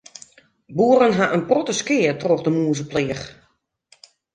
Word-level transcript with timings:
Boeren 0.77 1.13
ha 1.17 1.25
in 1.35 1.43
protte 1.49 1.73
skea 1.79 2.13
troch 2.21 2.43
de 2.45 2.51
mûzepleach. 2.53 3.23